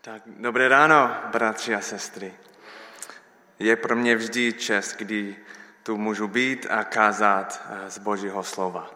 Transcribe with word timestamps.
Tak 0.00 0.22
dobré 0.26 0.68
ráno, 0.68 1.16
bratři 1.32 1.74
a 1.74 1.80
sestry. 1.80 2.34
Je 3.58 3.76
pro 3.76 3.96
mě 3.96 4.16
vždy 4.16 4.52
čest, 4.52 4.96
kdy 4.96 5.36
tu 5.82 5.96
můžu 5.96 6.28
být 6.28 6.66
a 6.70 6.84
kázat 6.84 7.62
eh, 7.70 7.90
z 7.90 7.98
Božího 7.98 8.44
slova. 8.44 8.90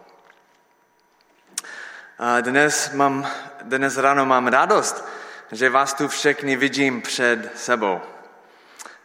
A 2.18 2.40
dnes, 2.40 2.92
mám, 2.92 3.26
dnes 3.62 3.96
ráno 3.96 4.26
mám 4.26 4.46
radost, 4.46 5.08
že 5.52 5.70
vás 5.70 5.94
tu 5.94 6.08
všechny 6.08 6.56
vidím 6.56 7.02
před 7.02 7.58
sebou. 7.58 8.00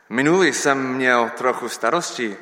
Minulý 0.09 0.53
jsem 0.53 0.93
měl 0.93 1.29
trochu 1.29 1.69
starosti. 1.69 2.37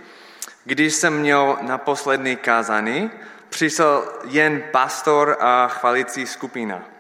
Když 0.66 0.94
jsem 0.94 1.20
měl 1.20 1.58
na 1.62 1.78
poslední 1.78 2.36
kázání, 2.36 3.12
přišel 3.50 4.20
jen 4.24 4.64
pastor 4.72 5.38
a 5.40 5.68
chvalící 5.68 6.28
skupina– 6.28 6.84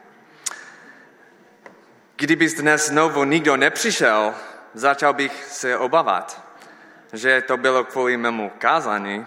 Kdyby 2.25 2.47
dnes 2.47 2.87
znovu 2.87 3.23
nikdo 3.23 3.57
nepřišel, 3.57 4.33
začal 4.73 5.13
bych 5.13 5.43
se 5.43 5.77
obávat, 5.77 6.41
že 7.13 7.41
to 7.41 7.57
bylo 7.57 7.83
kvůli 7.83 8.17
mému 8.17 8.51
kázání 8.57 9.25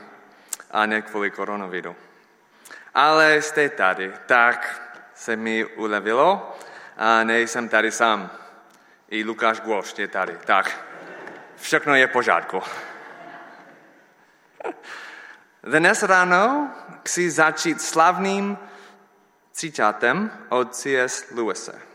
a 0.70 0.87
ne 0.87 1.03
kvůli 1.03 1.30
koronaviru. 1.30 1.97
Ale 2.95 3.42
jste 3.42 3.69
tady, 3.69 4.12
tak 4.27 4.83
se 5.15 5.37
mi 5.37 5.65
ulevilo 5.65 6.59
a 6.97 7.25
nejsem 7.25 7.69
tady 7.69 7.92
sám. 7.92 8.30
I 9.09 9.25
Lukáš 9.25 9.61
Gvošť 9.61 9.98
je 9.98 10.09
tady, 10.09 10.39
tak 10.45 10.84
všechno 11.56 11.95
je 11.95 12.06
v 12.06 12.11
pořádku. 12.11 12.62
Dnes 15.62 16.03
ráno 16.03 16.70
chci 17.05 17.30
začít 17.30 17.83
slavným 17.83 18.59
citátem 19.53 20.30
od 20.48 20.75
C.S. 20.75 21.30
Lewise. 21.30 21.88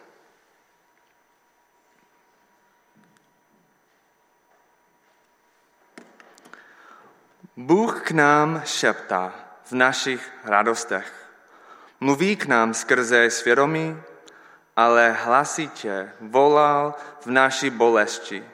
Bůh 7.58 8.02
k 8.02 8.12
nám 8.12 8.62
šeptá 8.66 9.34
v 9.64 9.72
našich 9.72 10.32
radostech. 10.44 11.30
Mluví 12.00 12.36
k 12.36 12.46
nám 12.46 12.73
skrze 12.73 13.30
svědomí, 13.30 14.02
ale 14.76 15.12
hlasitě 15.12 16.12
volal 16.22 16.96
v 17.22 17.28
naší 17.28 17.70
bolesti. 17.70 18.46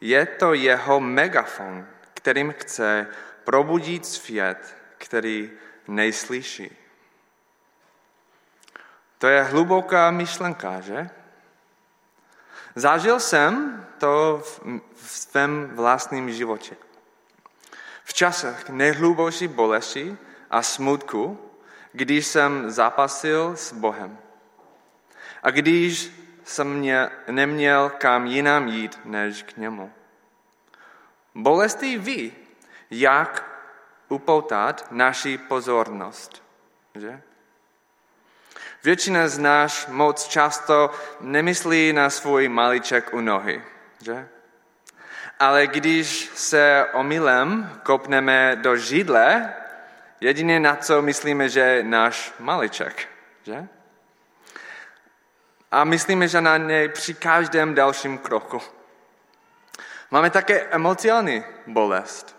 Je 0.00 0.26
to 0.26 0.54
jeho 0.54 1.00
megafon, 1.00 1.86
kterým 2.14 2.54
chce 2.58 3.06
probudit 3.44 4.06
svět, 4.06 4.76
který 4.98 5.50
nejslyší. 5.88 6.76
To 9.18 9.26
je 9.26 9.42
hluboká 9.42 10.10
myšlenka, 10.10 10.80
že? 10.80 11.10
Zažil 12.74 13.20
jsem 13.20 13.86
to 13.98 14.42
v 14.94 15.10
svém 15.10 15.70
vlastním 15.74 16.32
životě. 16.32 16.76
V 18.06 18.14
časech 18.14 18.68
nejhluboší 18.68 19.48
bolesti 19.48 20.16
a 20.50 20.62
smutku, 20.62 21.38
když 21.92 22.26
jsem 22.26 22.70
zapasil 22.70 23.56
s 23.56 23.72
Bohem. 23.72 24.18
A 25.42 25.50
když 25.50 26.12
jsem 26.44 26.78
mě, 26.78 27.10
neměl 27.30 27.90
kam 27.98 28.26
jinam 28.26 28.68
jít, 28.68 29.00
než 29.04 29.42
k 29.42 29.56
němu. 29.56 29.92
Bolesti 31.34 31.98
ví, 31.98 32.32
jak 32.90 33.60
upoutat 34.08 34.86
naši 34.90 35.38
pozornost. 35.38 36.42
Že? 36.94 37.22
Většina 38.84 39.28
z 39.28 39.38
nás 39.38 39.86
moc 39.86 40.26
často 40.26 40.90
nemyslí 41.20 41.92
na 41.92 42.10
svůj 42.10 42.48
maliček 42.48 43.14
u 43.14 43.20
nohy. 43.20 43.64
Že? 44.02 44.28
Ale 45.38 45.66
když 45.66 46.30
se 46.34 46.86
omylem 46.92 47.80
kopneme 47.82 48.56
do 48.56 48.76
židle, 48.76 49.54
jedině 50.20 50.60
na 50.60 50.76
co 50.76 51.02
myslíme, 51.02 51.48
že 51.48 51.60
je 51.60 51.82
náš 51.82 52.32
maliček, 52.38 53.08
že? 53.42 53.68
A 55.70 55.84
myslíme, 55.84 56.28
že 56.28 56.40
na 56.40 56.56
něj 56.56 56.88
při 56.88 57.14
každém 57.14 57.74
dalším 57.74 58.18
kroku. 58.18 58.62
Máme 60.10 60.30
také 60.30 60.60
emocionální 60.60 61.44
bolest. 61.66 62.36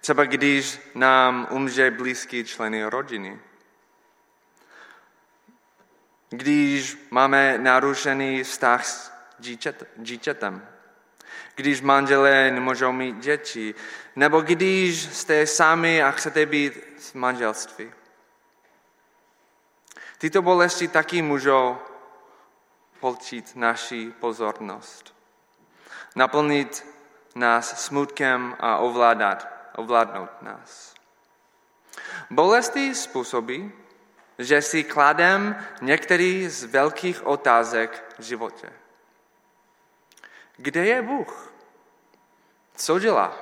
Třeba 0.00 0.24
když 0.24 0.80
nám 0.94 1.46
umře 1.50 1.90
blízký 1.90 2.44
členy 2.44 2.84
rodiny. 2.84 3.38
Když 6.30 6.98
máme 7.10 7.58
narušený 7.58 8.42
vztah 8.42 8.86
s 8.86 9.12
dítětem 9.96 10.68
když 11.58 11.80
manželé 11.80 12.50
nemůžou 12.50 12.92
mít 12.92 13.16
děti, 13.16 13.74
nebo 14.16 14.40
když 14.40 15.02
jste 15.02 15.46
sami 15.46 16.02
a 16.02 16.10
chcete 16.10 16.46
být 16.46 16.74
v 16.98 17.14
manželství. 17.14 17.92
Tyto 20.18 20.42
bolesti 20.42 20.88
taky 20.88 21.22
můžou 21.22 21.78
polčit 23.00 23.56
naši 23.56 24.12
pozornost, 24.20 25.14
naplnit 26.16 26.86
nás 27.34 27.84
smutkem 27.84 28.56
a 28.60 28.78
ovládat, 28.78 29.48
ovládnout 29.76 30.42
nás. 30.42 30.94
Bolesti 32.30 32.94
způsobí, 32.94 33.72
že 34.38 34.62
si 34.62 34.84
kladem 34.84 35.66
některý 35.80 36.48
z 36.48 36.64
velkých 36.64 37.26
otázek 37.26 38.14
v 38.18 38.22
životě. 38.22 38.70
Kde 40.58 40.86
je 40.86 41.02
Bůh? 41.02 41.52
Co 42.74 42.98
dělá? 42.98 43.36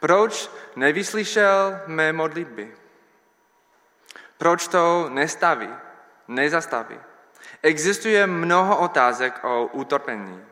Proč 0.00 0.50
nevyslyšel 0.76 1.80
mé 1.86 2.12
modlitby? 2.12 2.76
Proč 4.38 4.68
to 4.68 5.08
nestaví, 5.08 5.74
nezastaví? 6.28 7.00
Existuje 7.62 8.26
mnoho 8.26 8.78
otázek 8.78 9.44
o 9.44 9.66
utrpení, 9.66 10.44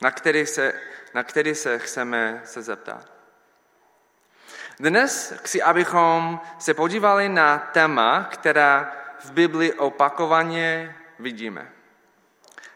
na 0.00 0.10
které 0.10 0.46
se, 0.46 0.72
na 1.14 1.22
který 1.22 1.54
se 1.54 1.78
chceme 1.78 2.42
se 2.44 2.62
zeptat. 2.62 3.12
Dnes 4.80 5.34
chci, 5.36 5.62
abychom 5.62 6.40
se 6.58 6.74
podívali 6.74 7.28
na 7.28 7.58
téma, 7.58 8.28
která 8.30 8.92
v 9.20 9.32
Bibli 9.32 9.72
opakovaně 9.72 10.96
vidíme. 11.18 11.72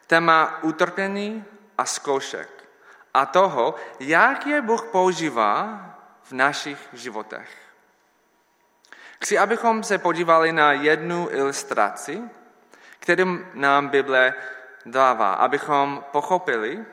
Téma 0.08 0.62
utrpení 0.62 1.44
a 1.78 1.84
zkoušek 1.84 2.64
a 3.14 3.26
toho, 3.26 3.74
jak 4.00 4.46
je 4.46 4.62
Bůh 4.62 4.84
používá 4.84 5.84
v 6.22 6.32
našich 6.32 6.88
životech. 6.92 7.50
Chci, 9.22 9.38
abychom 9.38 9.82
se 9.82 9.98
podívali 9.98 10.52
na 10.52 10.72
jednu 10.72 11.28
ilustraci, 11.30 12.22
kterou 12.98 13.38
nám 13.54 13.88
Bible 13.88 14.34
dává, 14.86 15.34
abychom 15.34 16.04
pochopili, 16.12 16.84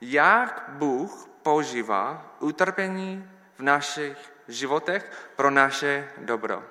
jak 0.00 0.64
Bůh 0.68 1.28
používá 1.42 2.36
utrpení 2.40 3.30
v 3.56 3.62
našich 3.62 4.32
životech 4.48 5.30
pro 5.36 5.50
naše 5.50 6.08
dobro. 6.18 6.64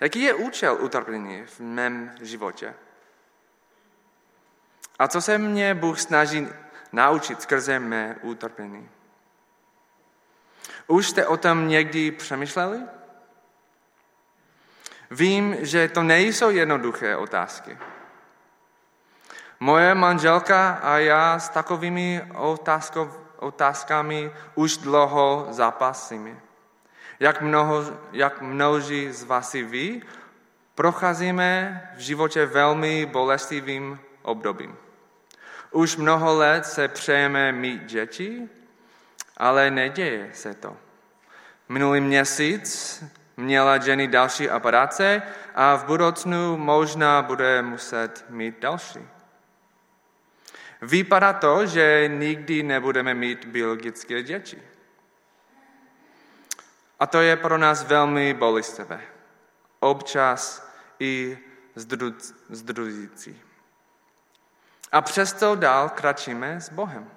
Jaký 0.00 0.22
je 0.22 0.34
účel 0.34 0.78
utrpení 0.80 1.44
v 1.46 1.60
mém 1.60 2.14
životě? 2.20 2.74
A 5.00 5.08
co 5.08 5.20
se 5.20 5.38
mě 5.38 5.74
Bůh 5.74 6.00
snaží 6.00 6.48
naučit 6.92 7.42
skrze 7.42 7.78
mé 7.78 8.16
utrpení. 8.22 8.88
Už 10.86 11.08
jste 11.08 11.26
o 11.26 11.36
tom 11.36 11.68
někdy 11.68 12.10
přemýšleli? 12.10 12.80
Vím, 15.10 15.56
že 15.60 15.88
to 15.88 16.02
nejsou 16.02 16.50
jednoduché 16.50 17.16
otázky. 17.16 17.78
Moje 19.60 19.94
manželka 19.94 20.70
a 20.82 20.98
já 20.98 21.38
s 21.38 21.48
takovými 21.48 22.22
otázkami 23.36 24.32
už 24.54 24.76
dlouho 24.76 25.46
zápasíme. 25.50 26.36
Jak, 27.20 27.40
mnoho, 27.40 27.84
jak 28.12 28.40
množí 28.40 29.12
z 29.12 29.24
vás 29.24 29.54
i 29.54 29.62
vy, 29.62 30.02
procházíme 30.74 31.80
v 31.96 32.00
životě 32.00 32.46
velmi 32.46 33.06
bolestivým 33.06 34.00
obdobím. 34.22 34.76
Už 35.70 35.96
mnoho 35.96 36.36
let 36.36 36.66
se 36.66 36.88
přejeme 36.88 37.52
mít 37.52 37.84
děti, 37.84 38.48
ale 39.36 39.70
neděje 39.70 40.30
se 40.34 40.54
to. 40.54 40.76
Minulý 41.68 42.00
měsíc 42.00 43.04
měla 43.36 43.76
Jenny 43.76 44.08
další 44.08 44.50
operace 44.50 45.22
a 45.54 45.76
v 45.76 45.84
budoucnu 45.84 46.56
možná 46.56 47.22
bude 47.22 47.62
muset 47.62 48.24
mít 48.28 48.60
další. 48.60 49.00
Vypadá 50.82 51.32
to, 51.32 51.66
že 51.66 52.08
nikdy 52.08 52.62
nebudeme 52.62 53.14
mít 53.14 53.44
biologické 53.44 54.22
děti. 54.22 54.62
A 57.00 57.06
to 57.06 57.20
je 57.20 57.36
pro 57.36 57.58
nás 57.58 57.84
velmi 57.84 58.34
bolestivé. 58.34 59.00
Občas 59.80 60.70
i 61.00 61.38
združící. 62.50 63.49
A 64.92 65.00
přesto 65.00 65.54
dál 65.54 65.88
kračíme 65.88 66.60
s 66.60 66.68
Bohem. 66.68 67.10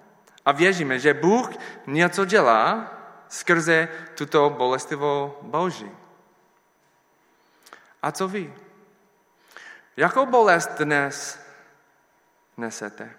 A 0.46 0.52
věříme, 0.52 1.00
že 1.00 1.14
Bůh 1.14 1.50
něco 1.88 2.26
dělá 2.26 2.94
skrze 3.30 3.88
tuto 4.16 4.50
bolestivou 4.50 5.38
boží. 5.42 5.92
A 8.02 8.12
co 8.12 8.28
vy? 8.28 8.54
Jakou 9.98 10.26
bolest 10.26 10.72
dnes 10.78 11.40
nesete? 12.58 13.12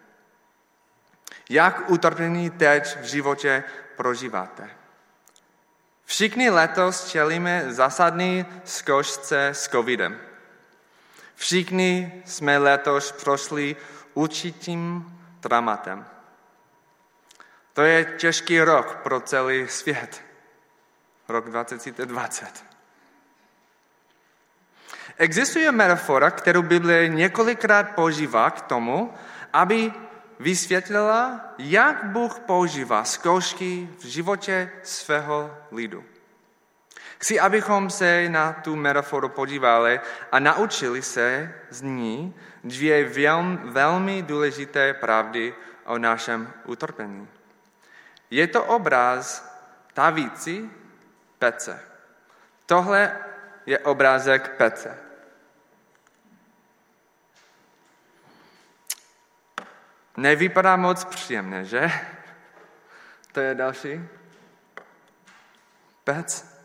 Jak 1.51 1.91
utrpení 1.91 2.51
teď 2.51 2.99
v 3.01 3.05
životě 3.05 3.65
prožíváte? 3.97 4.71
Všichni 6.05 6.51
letos 6.51 7.11
čelíme 7.11 7.65
zásadní 7.69 8.47
zkoušce 8.65 9.49
s 9.49 9.69
covidem. 9.69 10.21
Všichni 11.35 12.23
jsme 12.27 12.59
letos 12.59 13.12
prošli 13.12 13.77
určitým 14.14 15.12
dramatem. 15.43 16.06
To 17.72 17.82
je 17.82 18.05
těžký 18.05 18.61
rok 18.61 18.96
pro 19.02 19.20
celý 19.20 19.69
svět. 19.69 20.22
Rok 21.28 21.50
2020. 21.50 22.64
Existuje 25.16 25.72
metafora, 25.72 26.31
kterou 26.31 26.62
Bible 26.62 27.08
několikrát 27.08 27.90
používá 27.90 28.50
k 28.50 28.61
tomu, 28.61 29.14
aby 29.52 29.93
vysvětlila, 30.40 31.40
jak 31.58 32.05
Bůh 32.05 32.38
používá 32.38 33.05
zkoušky 33.05 33.88
v 33.99 34.05
životě 34.05 34.70
svého 34.82 35.56
lidu. 35.72 36.05
Chci, 37.19 37.40
abychom 37.40 37.90
se 37.90 38.28
na 38.28 38.52
tu 38.52 38.76
metaforu 38.76 39.28
podívali 39.28 40.00
a 40.32 40.38
naučili 40.38 41.02
se 41.02 41.55
z 41.70 41.82
ní 41.82 42.34
dvě 42.64 43.05
velmi 43.64 44.22
důležité 44.22 44.94
pravdy 44.94 45.55
o 45.84 45.99
našem 45.99 46.52
utrpení. 46.64 47.28
Je 48.31 48.46
to 48.46 48.64
obraz 48.64 49.52
tavící 49.94 50.70
pece. 51.38 51.81
Tohle 52.66 53.19
je 53.66 53.78
obrázek 53.78 54.56
pece. 54.56 54.99
Nevypadá 60.17 60.76
moc 60.76 61.05
příjemně, 61.05 61.64
že? 61.64 61.90
To 63.32 63.40
je 63.40 63.55
další. 63.55 64.08
Pec. 66.05 66.58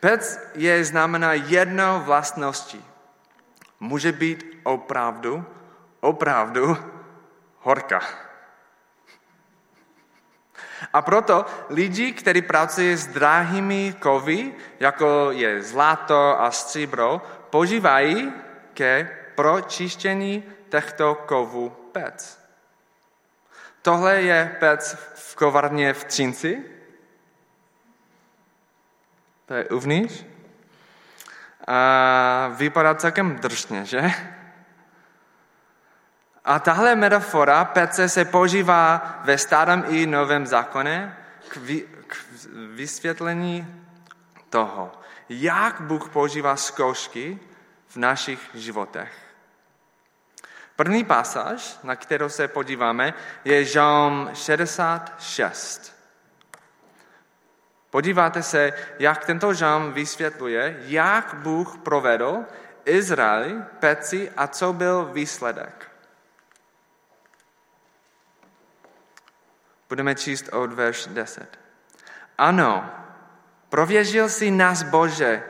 Pec 0.00 0.38
je 0.54 0.84
znamená 0.84 1.32
jedno 1.32 2.02
vlastností. 2.04 2.89
Může 3.80 4.12
být 4.12 4.60
opravdu, 4.62 5.44
opravdu 6.00 6.76
horka. 7.58 8.00
A 10.92 11.02
proto 11.02 11.46
lidi, 11.68 12.12
kteří 12.12 12.42
pracují 12.42 12.96
s 12.96 13.06
drahými 13.06 13.94
kovy, 13.98 14.54
jako 14.80 15.30
je 15.30 15.62
zlato 15.62 16.40
a 16.40 16.50
stříbro, 16.50 17.22
používají 17.50 18.32
ke 18.74 19.16
pročištění 19.34 20.44
těchto 20.68 21.14
kovů 21.14 21.70
pec. 21.70 22.40
Tohle 23.82 24.22
je 24.22 24.56
pec 24.60 24.94
v 25.14 25.36
kovárně 25.36 25.94
v 25.94 26.04
Třinci. 26.04 26.64
To 29.46 29.54
je 29.54 29.68
uvnitř. 29.68 30.29
A 31.66 32.48
vypadá 32.48 32.94
celkem 32.94 33.36
držně, 33.36 33.84
že? 33.84 34.10
A 36.44 36.58
tahle 36.58 36.96
metafora 36.96 37.64
pece 37.64 38.08
se 38.08 38.24
používá 38.24 39.20
ve 39.24 39.38
starém 39.38 39.84
i 39.88 40.06
novém 40.06 40.46
zákoně 40.46 41.16
k, 41.48 41.56
vy, 41.56 41.80
k 42.06 42.16
vysvětlení 42.74 43.84
toho, 44.50 44.92
jak 45.28 45.80
Bůh 45.80 46.08
používá 46.08 46.56
zkoušky 46.56 47.38
v 47.88 47.96
našich 47.96 48.50
životech. 48.54 49.12
První 50.76 51.04
pasáž, 51.04 51.78
na 51.82 51.96
kterou 51.96 52.28
se 52.28 52.48
podíváme, 52.48 53.14
je 53.44 53.64
Žalm 53.64 54.30
66. 54.34 55.99
Podíváte 57.90 58.42
se, 58.42 58.72
jak 58.98 59.24
tento 59.24 59.54
žalm 59.54 59.92
vysvětluje, 59.92 60.76
jak 60.80 61.34
Bůh 61.34 61.78
provedl 61.78 62.44
Izraeli, 62.84 63.54
peci 63.78 64.30
a 64.36 64.46
co 64.46 64.72
byl 64.72 65.04
výsledek. 65.04 65.90
Budeme 69.88 70.14
číst 70.14 70.48
od 70.52 70.72
verš 70.72 71.06
10. 71.06 71.58
Ano, 72.38 72.90
prověřil 73.68 74.28
si 74.28 74.50
nás 74.50 74.82
Bože, 74.82 75.42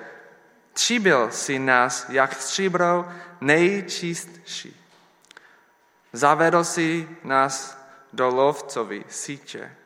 tříbil 0.73 1.31
si 1.31 1.59
nás 1.59 2.09
jak 2.09 2.35
stříbro 2.35 3.09
nejčistší. 3.41 4.87
Zavedl 6.13 6.65
si 6.65 7.09
nás 7.25 7.85
do 8.13 8.29
lovcovi 8.29 9.05
sítě. 9.09 9.77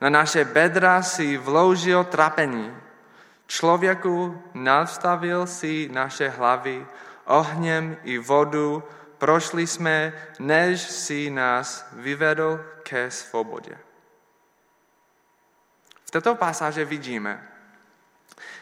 Na 0.00 0.08
naše 0.08 0.44
bedra 0.44 1.02
si 1.02 1.36
vložil 1.36 2.04
trapení. 2.04 2.76
Člověku 3.46 4.42
nastavil 4.54 5.46
si 5.46 5.88
naše 5.92 6.28
hlavy 6.28 6.86
ohněm 7.24 7.96
i 8.02 8.18
vodu, 8.18 8.82
prošli 9.18 9.66
jsme, 9.66 10.12
než 10.38 10.80
si 10.80 11.30
nás 11.30 11.88
vyvedl 11.92 12.64
ke 12.82 13.10
svobodě. 13.10 13.78
V 16.04 16.10
této 16.10 16.34
pasáže 16.34 16.84
vidíme, 16.84 17.48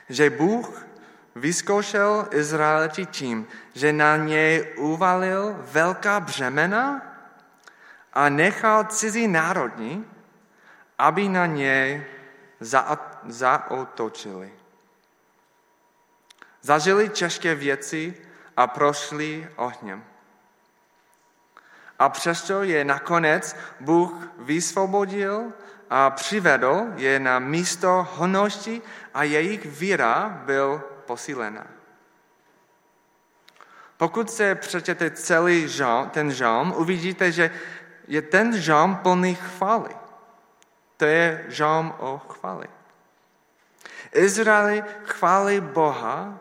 že 0.08 0.30
Bůh 0.30 0.86
vyzkoušel 1.34 2.28
Izraeliti 2.30 3.06
tím, 3.06 3.46
že 3.74 3.92
na 3.92 4.16
něj 4.16 4.74
uvalil 4.78 5.56
velká 5.58 6.20
břemena 6.20 7.02
a 8.12 8.28
nechal 8.28 8.84
cizí 8.84 9.28
národní, 9.28 10.06
aby 10.98 11.28
na 11.28 11.46
něj 11.46 12.04
zaotočili. 13.26 14.52
Zažili 16.62 17.08
těžké 17.08 17.54
věci 17.54 18.14
a 18.56 18.66
prošli 18.66 19.48
ohněm. 19.56 20.04
A 21.98 22.08
přesto 22.08 22.62
je 22.62 22.84
nakonec 22.84 23.56
Bůh 23.80 24.12
vysvobodil 24.38 25.52
a 25.90 26.10
přivedl 26.10 26.86
je 26.96 27.20
na 27.20 27.38
místo 27.38 28.08
honosti 28.10 28.82
a 29.14 29.22
jejich 29.22 29.66
víra 29.66 30.42
byl 30.44 30.82
posílena. 31.06 31.66
Pokud 33.96 34.30
se 34.30 34.54
přečete 34.54 35.10
celý 35.10 35.68
žalm, 35.68 36.10
ten 36.10 36.32
žalm, 36.32 36.74
uvidíte, 36.76 37.32
že 37.32 37.50
je 38.08 38.22
ten 38.22 38.60
žalm 38.60 38.96
plný 38.96 39.34
chvály. 39.34 40.03
To 40.96 41.04
je 41.04 41.44
žalm 41.48 41.94
o 41.98 42.18
chvály. 42.18 42.66
Izraeli 44.12 44.84
chválí 45.04 45.60
Boha 45.60 46.38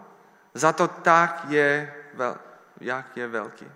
za 0.53 0.73
to 0.73 0.87
tak, 0.87 1.45
je, 1.49 1.93
jak 2.81 3.17
je 3.17 3.27
velký. 3.27 3.71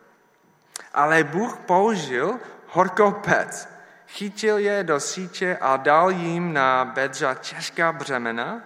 Ale 0.93 1.23
Bůh 1.23 1.57
použil 1.57 2.39
horkou 2.67 3.11
pec, 3.11 3.69
chytil 4.07 4.57
je 4.57 4.83
do 4.83 4.99
sítě 4.99 5.57
a 5.61 5.77
dal 5.77 6.11
jim 6.11 6.53
na 6.53 6.85
bedřa 6.85 7.33
těžká 7.33 7.91
břemena, 7.91 8.61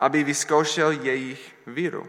aby 0.00 0.24
vyzkoušel 0.24 0.90
jejich 0.90 1.56
víru. 1.66 2.06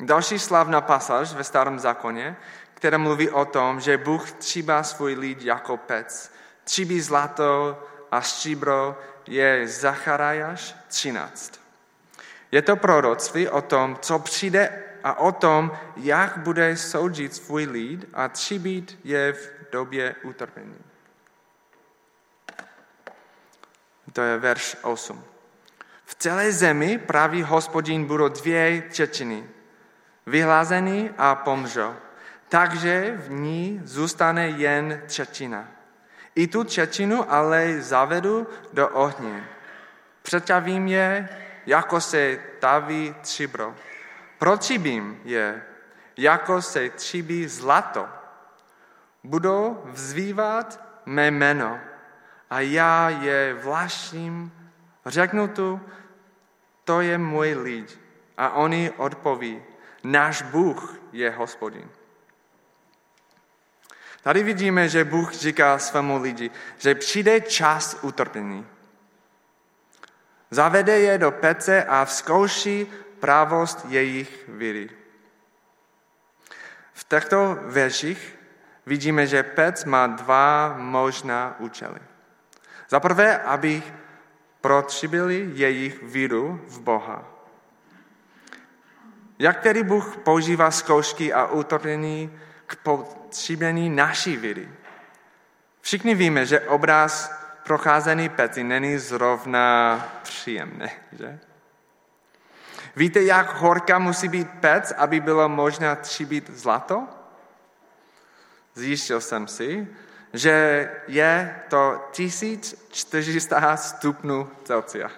Další 0.00 0.38
slavná 0.38 0.80
pasáž 0.80 1.34
ve 1.34 1.44
starém 1.44 1.78
zákoně, 1.78 2.36
která 2.78 2.98
mluví 2.98 3.30
o 3.30 3.44
tom, 3.44 3.80
že 3.80 3.98
Bůh 3.98 4.32
tříbá 4.32 4.82
svůj 4.82 5.14
lid 5.14 5.42
jako 5.42 5.76
pec. 5.76 6.32
Tříbí 6.64 7.00
zlato 7.00 7.82
a 8.10 8.22
stříbro 8.22 8.98
je 9.26 9.68
Zacharajáš 9.68 10.76
13. 10.88 11.60
Je 12.52 12.62
to 12.62 12.76
proroctví 12.76 13.48
o 13.48 13.62
tom, 13.62 13.98
co 14.02 14.18
přijde 14.18 14.82
a 15.04 15.18
o 15.18 15.32
tom, 15.32 15.78
jak 15.96 16.38
bude 16.38 16.76
soudit 16.76 17.34
svůj 17.34 17.64
lid 17.64 18.08
a 18.14 18.28
tříbit 18.28 18.98
je 19.04 19.32
v 19.32 19.50
době 19.72 20.14
utrpení. 20.22 20.78
To 24.12 24.20
je 24.20 24.38
verš 24.38 24.76
8. 24.82 25.24
V 26.04 26.14
celé 26.14 26.52
zemi 26.52 26.98
praví 26.98 27.42
hospodin 27.42 28.04
budou 28.04 28.28
dvě 28.28 28.82
třetiny, 28.82 29.48
vyhlazený 30.26 31.10
a 31.18 31.34
pomřou. 31.34 32.07
Takže 32.48 33.14
v 33.16 33.30
ní 33.30 33.80
zůstane 33.84 34.48
jen 34.48 35.02
třetina. 35.06 35.68
I 36.34 36.46
tu 36.46 36.64
třetinu 36.64 37.32
ale 37.32 37.80
zavedu 37.80 38.46
do 38.72 38.88
ohně. 38.88 39.48
Přetavím 40.22 40.86
je, 40.86 41.28
jako 41.66 42.00
se 42.00 42.38
taví 42.58 43.14
třibro. 43.20 43.74
Protřibím 44.38 45.20
je, 45.24 45.62
jako 46.16 46.62
se 46.62 46.90
tříbí 46.90 47.48
zlato. 47.48 48.08
Budou 49.24 49.82
vzývat 49.84 50.80
mé 51.06 51.30
jméno 51.30 51.80
a 52.50 52.60
já 52.60 53.08
je 53.08 53.54
vlastním. 53.54 54.52
Řeknu 55.06 55.48
tu, 55.48 55.80
to 56.84 57.00
je 57.00 57.18
můj 57.18 57.54
lid. 57.54 58.00
A 58.36 58.50
oni 58.50 58.90
odpoví, 58.90 59.62
náš 60.04 60.42
Bůh 60.42 60.98
je 61.12 61.30
hospodin. 61.30 61.88
Tady 64.22 64.42
vidíme, 64.42 64.88
že 64.88 65.04
Bůh 65.04 65.32
říká 65.32 65.78
svému 65.78 66.22
lidi, 66.22 66.50
že 66.78 66.94
přijde 66.94 67.40
čas 67.40 67.98
utrpení. 68.02 68.66
Zavede 70.50 70.98
je 70.98 71.18
do 71.18 71.30
pece 71.30 71.84
a 71.84 72.04
vzkouší 72.04 72.86
pravost 73.20 73.86
jejich 73.88 74.48
víry. 74.48 74.90
V 76.92 77.04
těchto 77.08 77.58
verších 77.62 78.38
vidíme, 78.86 79.26
že 79.26 79.42
pec 79.42 79.84
má 79.84 80.06
dva 80.06 80.74
možná 80.78 81.56
účely. 81.58 82.00
Za 82.88 83.00
prvé, 83.00 83.38
aby 83.38 83.82
protřibili 84.60 85.50
jejich 85.52 86.02
víru 86.02 86.60
v 86.66 86.80
Boha. 86.80 87.24
Jak 89.38 89.60
tedy 89.60 89.82
Bůh 89.82 90.16
používá 90.16 90.70
zkoušky 90.70 91.32
a 91.32 91.46
utrpení 91.46 92.38
k 92.66 92.76
potřebení 93.28 93.90
naší 93.90 94.36
víry? 94.36 94.68
Všichni 95.80 96.14
víme, 96.14 96.46
že 96.46 96.60
obraz 96.60 97.32
procházený 97.62 98.28
peci 98.28 98.64
není 98.64 98.98
zrovna 98.98 100.00
příjemný, 100.22 100.88
že? 101.12 101.38
Víte, 102.96 103.22
jak 103.22 103.54
horká 103.54 103.98
musí 103.98 104.28
být 104.28 104.48
pec, 104.60 104.92
aby 104.96 105.20
bylo 105.20 105.48
možné 105.48 105.96
třibit 105.96 106.50
zlato? 106.50 107.06
Zjistil 108.74 109.20
jsem 109.20 109.48
si, 109.48 109.88
že 110.32 110.90
je 111.08 111.60
to 111.68 112.08
1400 112.10 113.76
stupňů 113.76 114.50
Celsia. 114.64 115.10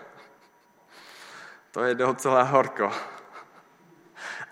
To 1.71 1.85
je 1.85 1.95
docela 1.95 2.43
horko. 2.43 2.93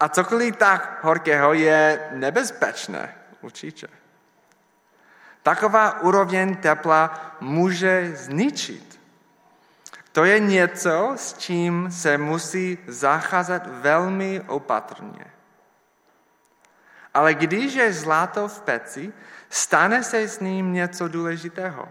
A 0.00 0.09
cokoliv 0.09 0.57
tak 0.57 0.99
horkého 1.03 1.53
je 1.53 2.09
nebezpečné, 2.12 3.17
určitě. 3.40 3.88
Taková 5.42 6.00
úroveň 6.00 6.57
tepla 6.57 7.37
může 7.40 8.12
zničit. 8.16 9.00
To 10.12 10.25
je 10.25 10.40
něco, 10.40 11.12
s 11.16 11.38
čím 11.38 11.88
se 11.90 12.18
musí 12.18 12.78
zacházet 12.87 13.62
velmi 13.66 14.40
opatrně. 14.40 15.25
Ale 17.14 17.35
když 17.35 17.75
je 17.75 17.92
zlato 17.92 18.49
v 18.49 18.61
peci, 18.61 19.12
stane 19.49 20.02
se 20.02 20.28
s 20.28 20.40
ním 20.40 20.73
něco 20.73 21.09
důležitého. 21.09 21.88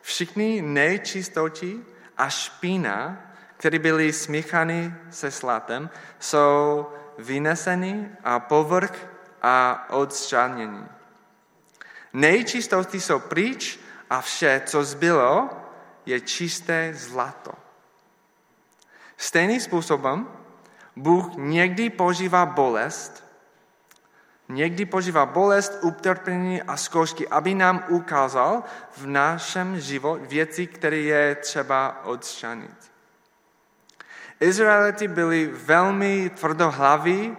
Všichni 0.00 0.62
nejčistotí 0.62 1.84
a 2.16 2.28
špína, 2.28 3.20
které 3.56 3.78
byly 3.78 4.12
smíchány 4.12 4.94
se 5.10 5.30
zlatem, 5.30 5.90
jsou 6.18 6.86
vyneseny 7.18 8.10
a 8.24 8.40
povrch 8.40 9.09
a 9.42 9.86
odstranění. 9.90 10.86
Nejčistosti 12.12 13.00
jsou 13.00 13.18
pryč 13.18 13.80
a 14.10 14.20
vše, 14.20 14.62
co 14.66 14.84
zbylo, 14.84 15.50
je 16.06 16.20
čisté 16.20 16.90
zlato. 16.94 17.52
Stejným 19.16 19.60
způsobem 19.60 20.28
Bůh 20.96 21.26
někdy 21.36 21.90
požívá 21.90 22.46
bolest, 22.46 23.24
někdy 24.48 24.84
požívá 24.84 25.26
bolest, 25.26 25.78
utrpení 25.82 26.62
a 26.62 26.76
zkoušky, 26.76 27.28
aby 27.28 27.54
nám 27.54 27.84
ukázal 27.88 28.62
v 28.96 29.06
našem 29.06 29.80
životě 29.80 30.26
věci, 30.26 30.66
které 30.66 30.96
je 30.96 31.34
třeba 31.34 32.04
odstranit. 32.04 32.90
Izraeliti 34.40 35.08
byli 35.08 35.46
velmi 35.46 36.30
tvrdohlaví 36.30 37.36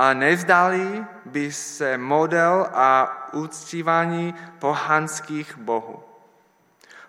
a 0.00 0.14
nevzdali 0.14 1.04
by 1.24 1.52
se 1.52 1.98
model 1.98 2.66
a 2.72 3.28
uctívání 3.32 4.34
pohanských 4.58 5.58
bohů. 5.58 6.02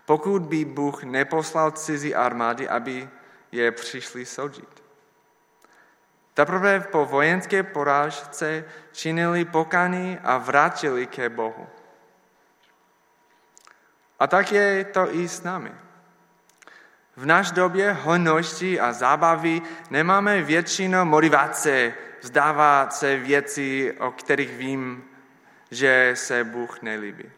Pokud 0.05 0.41
by 0.41 0.65
Bůh 0.65 1.03
neposlal 1.03 1.71
cizí 1.71 2.15
armády, 2.15 2.69
aby 2.69 3.09
je 3.51 3.71
přišli 3.71 4.25
soudit. 4.25 4.83
Teprve 6.33 6.79
po 6.79 7.05
vojenské 7.05 7.63
porážce 7.63 8.65
činili 8.91 9.45
pokany 9.45 10.19
a 10.23 10.37
vrátili 10.37 11.07
ke 11.07 11.29
Bohu. 11.29 11.67
A 14.19 14.27
tak 14.27 14.51
je 14.51 14.83
to 14.83 15.15
i 15.15 15.27
s 15.27 15.43
námi. 15.43 15.71
V 17.15 17.25
naš 17.25 17.51
době 17.51 17.93
hojnosti 17.93 18.79
a 18.79 18.93
zábavy 18.93 19.61
nemáme 19.89 20.41
většinou 20.41 21.05
motivace 21.05 21.93
vzdávat 22.21 22.93
se 22.93 23.17
věcí, 23.17 23.91
o 23.91 24.11
kterých 24.11 24.51
vím, 24.51 25.03
že 25.71 26.11
se 26.15 26.43
Bůh 26.43 26.81
nelíbí. 26.81 27.31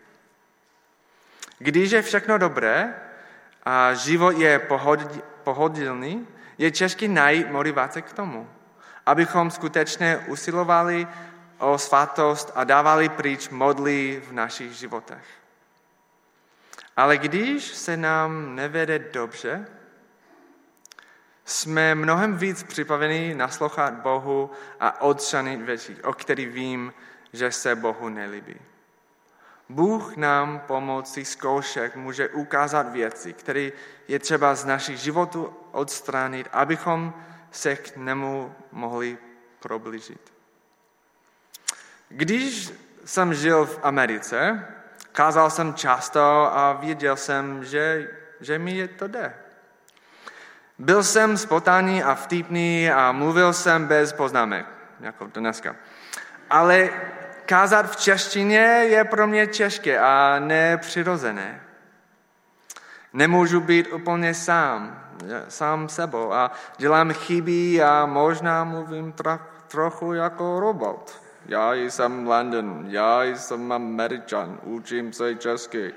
Když 1.60 1.92
je 1.92 2.02
všechno 2.02 2.38
dobré 2.38 2.96
a 3.64 3.94
život 3.94 4.38
je 4.38 4.60
pohodlný, 5.44 6.28
je 6.58 6.72
těžké 6.72 7.08
najít 7.08 7.52
motivace 7.52 8.02
k 8.02 8.14
tomu, 8.14 8.50
abychom 9.06 9.52
skutečně 9.52 10.18
usilovali 10.18 11.08
o 11.58 11.78
svatost 11.78 12.52
a 12.56 12.64
dávali 12.64 13.10
pryč 13.10 13.50
modly 13.50 14.24
v 14.28 14.32
našich 14.32 14.72
životech. 14.72 15.26
Ale 16.98 17.18
když 17.18 17.64
se 17.64 17.98
nám 17.98 18.56
nevede 18.56 19.00
dobře, 19.00 19.68
jsme 21.46 21.96
mnohem 21.96 22.38
víc 22.38 22.64
připraveni 22.64 23.36
naslouchat 23.36 23.94
Bohu 23.94 24.52
a 24.80 25.02
odstranit 25.02 25.62
věci, 25.62 25.98
o 26.04 26.14
kterých 26.14 26.50
vím, 26.50 26.94
že 27.34 27.52
se 27.52 27.76
Bohu 27.76 28.10
nelíbí. 28.10 28.56
Bůh 29.70 30.18
nám 30.18 30.60
pomocí 30.60 31.26
zkoušek 31.26 31.96
může 31.96 32.30
ukázat 32.30 32.92
věci, 32.92 33.34
které 33.34 33.70
je 34.08 34.20
třeba 34.20 34.56
z 34.56 34.66
našich 34.66 34.98
životů 34.98 35.54
odstranit, 35.72 36.48
abychom 36.52 37.14
se 37.52 37.76
k 37.76 37.98
němu 37.98 38.56
mohli 38.72 39.18
problížit. 39.60 40.34
Když 42.10 42.74
jsem 43.06 43.34
žil 43.34 43.66
v 43.66 43.80
Americe, 43.84 44.68
kázal 45.12 45.50
jsem 45.50 45.74
často 45.74 46.22
a 46.58 46.74
věděl 46.74 47.16
jsem, 47.16 47.66
že, 47.66 48.12
že 48.40 48.60
mi 48.60 48.72
je 48.72 48.88
to 48.88 49.08
jde. 49.08 49.43
Byl 50.84 51.04
jsem 51.04 51.38
spontánní 51.38 52.04
a 52.04 52.16
vtipný 52.16 52.92
a 52.92 53.12
mluvil 53.12 53.54
jsem 53.54 53.88
bez 53.88 54.14
poznámek, 54.14 54.66
jako 55.00 55.28
dneska. 55.34 55.76
Ale 56.50 56.90
kázat 57.46 57.92
v 57.92 57.96
češtině 57.96 58.86
je 58.90 59.04
pro 59.04 59.28
mě 59.28 59.48
těžké 59.48 60.00
a 60.00 60.40
nepřirozené. 60.40 61.62
Nemůžu 63.14 63.60
být 63.60 63.94
úplně 63.94 64.34
sám, 64.34 65.04
sám 65.48 65.90
sebou 65.90 66.34
a 66.34 66.52
dělám 66.78 67.14
chyby 67.14 67.84
a 67.84 68.06
možná 68.06 68.64
mluvím 68.64 69.14
trochu 69.68 70.14
jako 70.14 70.60
robot. 70.60 71.22
Já 71.46 71.74
jsem 71.74 72.28
London, 72.28 72.86
já 72.88 73.24
jsem 73.24 73.72
Američan, 73.72 74.60
učím 74.64 75.14
se 75.14 75.36
česky. 75.36 75.94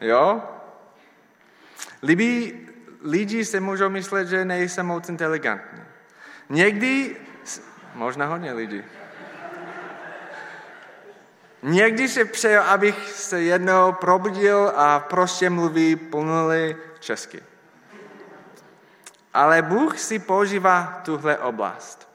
Jo? 0.00 0.42
Libí, 2.02 2.66
lidi 3.06 3.44
si 3.44 3.60
můžou 3.60 3.88
myslet, 3.88 4.28
že 4.28 4.44
nejsem 4.44 4.86
moc 4.86 5.08
inteligentní. 5.08 5.82
Někdy, 6.48 7.16
možná 7.94 8.26
hodně 8.26 8.52
lidí, 8.52 8.84
Někdy 11.62 12.08
si 12.08 12.24
přeju, 12.24 12.60
abych 12.60 13.10
se 13.10 13.42
jednou 13.42 13.92
probudil 13.92 14.72
a 14.76 15.00
prostě 15.00 15.50
mluví 15.50 15.96
plnuli 15.96 16.76
česky. 17.00 17.42
Ale 19.34 19.62
Bůh 19.62 19.98
si 19.98 20.18
používá 20.18 21.00
tuhle 21.04 21.38
oblast, 21.38 22.08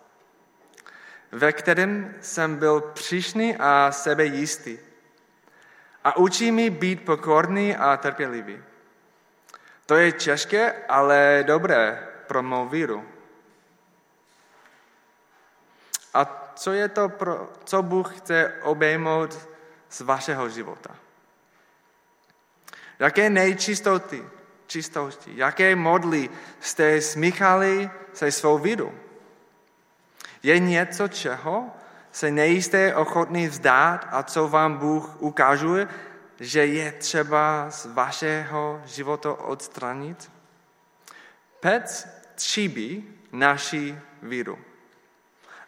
ve 1.32 1.54
kterém 1.54 2.16
jsem 2.22 2.56
byl 2.56 2.82
příšný 2.82 3.58
a 3.60 3.92
sebejistý. 3.92 4.78
A 6.04 6.18
učí 6.18 6.52
mi 6.52 6.70
být 6.70 7.06
pokorný 7.06 7.76
a 7.76 7.98
trpělivý. 7.98 8.64
To 9.86 9.96
je 9.96 10.12
těžké, 10.12 10.74
ale 10.88 11.44
dobré 11.48 12.08
pro 12.28 12.44
mou 12.44 12.70
víru. 12.70 13.06
A 16.14 16.52
co 16.56 16.72
je 16.72 16.90
to, 16.90 17.10
pro, 17.10 17.50
co 17.64 17.84
Bůh 17.84 18.18
chce 18.18 18.54
obejmout 18.62 19.48
z 19.90 20.02
vašeho 20.02 20.50
života? 20.50 20.96
Jaké 23.00 23.30
nejčistoty, 23.30 24.26
čistosti, 24.68 25.32
jaké 25.36 25.76
modly 25.76 26.30
jste 26.60 27.02
smíchali 27.02 27.90
se 28.14 28.32
svou 28.32 28.58
víru? 28.58 29.00
Je 30.44 30.60
něco, 30.60 31.08
čeho 31.08 31.70
se 32.12 32.32
nejste 32.32 32.96
ochotný 32.96 33.48
vzdát 33.48 34.08
a 34.12 34.24
co 34.24 34.48
vám 34.48 34.78
Bůh 34.78 35.22
ukáže, 35.22 35.88
že 36.42 36.66
je 36.66 36.92
třeba 36.92 37.70
z 37.70 37.86
vašeho 37.86 38.82
života 38.86 39.34
odstranit? 39.34 40.32
Pec 41.60 42.08
tříbí 42.36 43.20
naši 43.32 44.00
víru 44.22 44.60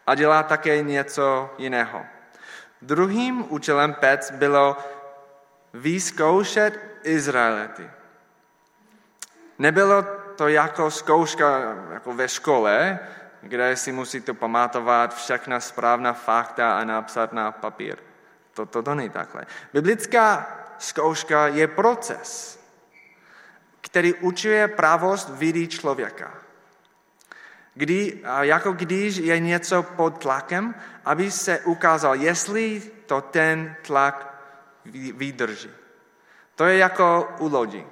a 0.06 0.14
dělá 0.14 0.42
také 0.42 0.82
něco 0.82 1.54
jiného. 1.58 2.06
Druhým 2.82 3.44
účelem 3.48 3.94
Pec 3.94 4.30
bylo 4.30 4.76
vyzkoušet 5.74 6.80
Izraelity. 7.02 7.90
Nebylo 9.58 10.02
to 10.36 10.48
jako 10.48 10.90
zkouška 10.90 11.76
jako 11.92 12.12
ve 12.12 12.28
škole, 12.28 12.98
kde 13.40 13.76
si 13.76 13.92
musíte 13.92 14.32
pamatovat 14.32 15.14
všechna 15.14 15.60
správná 15.60 16.12
fakta 16.12 16.78
a 16.78 16.84
napsat 16.84 17.32
na 17.32 17.52
papír. 17.52 17.96
To, 18.54 18.66
to, 18.66 18.82
to 18.82 18.94
není 18.94 19.10
takhle. 19.10 19.46
Biblická 19.72 20.46
zkouška 20.84 21.46
je 21.46 21.68
proces, 21.68 22.60
který 23.80 24.14
učuje 24.14 24.68
pravost 24.68 25.28
víry 25.28 25.68
člověka. 25.68 26.34
Kdy, 27.74 28.20
jako 28.40 28.72
když 28.72 29.16
je 29.16 29.38
něco 29.38 29.82
pod 29.82 30.18
tlakem, 30.18 30.74
aby 31.04 31.30
se 31.30 31.58
ukázal, 31.60 32.14
jestli 32.14 32.82
to 33.06 33.20
ten 33.20 33.76
tlak 33.82 34.34
vydrží. 35.14 35.70
To 36.54 36.64
je 36.64 36.78
jako 36.78 37.34
u 37.38 37.48
lodi. 37.48 37.86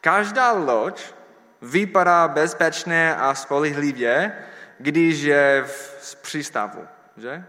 Každá 0.00 0.52
loď 0.52 1.14
vypadá 1.62 2.28
bezpečně 2.28 3.14
a 3.14 3.34
spolehlivě, 3.34 4.32
když 4.78 5.20
je 5.22 5.64
v 5.66 6.16
přístavu. 6.22 6.86
Že? 7.16 7.44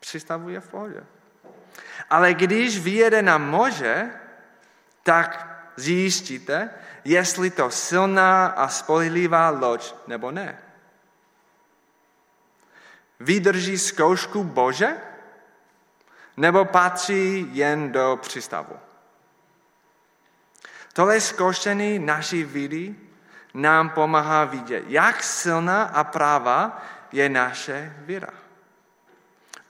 Přístavu 0.00 0.48
je 0.48 0.60
v 0.60 0.68
pohodě. 0.68 1.02
Ale 2.10 2.34
když 2.34 2.78
vyjede 2.78 3.22
na 3.22 3.38
moře, 3.38 4.10
tak 5.02 5.58
zjistíte, 5.76 6.70
jestli 7.04 7.50
to 7.50 7.70
silná 7.70 8.46
a 8.46 8.68
spolehlivá 8.68 9.50
loď 9.50 9.94
nebo 10.06 10.30
ne. 10.30 10.58
Vydrží 13.20 13.78
zkoušku 13.78 14.44
Bože? 14.44 14.96
Nebo 16.36 16.64
patří 16.64 17.48
jen 17.52 17.92
do 17.92 18.18
přístavu? 18.22 18.76
Tohle 20.92 21.20
zkoušení 21.20 21.98
naší 21.98 22.44
víry 22.44 22.94
nám 23.54 23.90
pomáhá 23.90 24.44
vidět, 24.44 24.84
jak 24.86 25.22
silná 25.22 25.82
a 25.82 26.04
práva 26.04 26.82
je 27.12 27.28
naše 27.28 27.96
víra. 27.98 28.39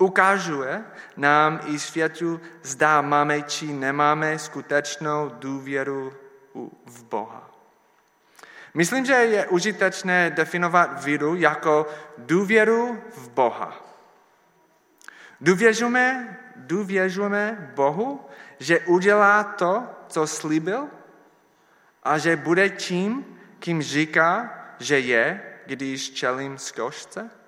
Ukazuje 0.01 0.85
nám 1.17 1.61
i 1.67 1.79
světu, 1.79 2.41
zda 2.63 3.01
máme 3.01 3.43
či 3.43 3.73
nemáme 3.73 4.39
skutečnou 4.39 5.29
důvěru 5.29 6.13
v 6.87 7.05
Boha. 7.05 7.51
Myslím, 8.75 9.05
že 9.05 9.13
je 9.13 9.47
užitečné 9.47 10.31
definovat 10.31 11.05
víru 11.05 11.35
jako 11.35 11.87
důvěru 12.19 13.03
v 13.17 13.29
Boha. 13.29 13.85
Důvěřujeme, 15.41 16.39
důvěřujeme 16.57 17.73
Bohu, 17.75 18.21
že 18.59 18.81
udělá 18.81 19.45
to, 19.45 19.85
co 20.09 20.27
slíbil 20.27 20.89
a 22.03 22.19
že 22.19 22.37
bude 22.37 22.69
tím, 22.69 23.39
kým 23.59 23.83
říká, 23.83 24.55
že 24.79 24.99
je, 24.99 25.43
když 25.67 26.11
čelím 26.11 26.59
zkoušce? 26.59 27.40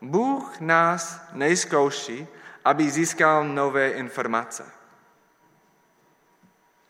Bůh 0.00 0.60
nás 0.60 1.28
nejzkouší, 1.32 2.28
aby 2.64 2.90
získal 2.90 3.44
nové 3.44 3.90
informace. 3.90 4.72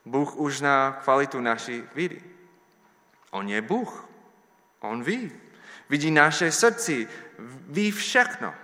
Bůh 0.05 0.37
už 0.37 0.59
zná 0.59 0.93
kvalitu 1.05 1.41
naší 1.41 1.85
víry. 1.95 2.23
On 3.31 3.49
je 3.49 3.63
Bůh. 3.63 4.09
On 4.81 5.03
ví. 5.03 5.33
Vidí 5.89 6.11
naše 6.11 6.53
srdci, 6.53 7.09
ví 7.69 7.91
všechno. 7.91 8.55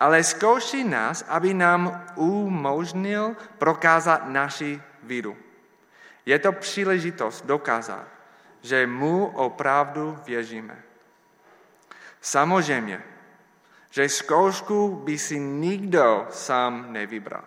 Ale 0.00 0.24
zkouší 0.24 0.84
nás, 0.84 1.24
aby 1.28 1.54
nám 1.54 2.12
umožnil 2.14 3.36
prokázat 3.58 4.28
naši 4.28 4.82
víru. 5.02 5.36
Je 6.26 6.38
to 6.38 6.52
příležitost 6.52 7.46
dokázat, 7.46 8.06
že 8.62 8.86
mu 8.86 9.26
opravdu 9.26 10.18
věříme. 10.26 10.82
Samozřejmě, 12.20 13.02
že 13.90 14.08
zkoušku 14.08 14.96
by 15.04 15.18
si 15.18 15.38
nikdo 15.38 16.26
sám 16.30 16.92
nevybral. 16.92 17.44